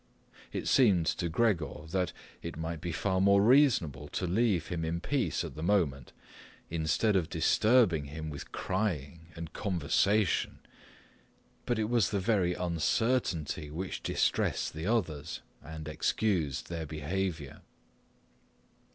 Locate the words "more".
3.21-3.39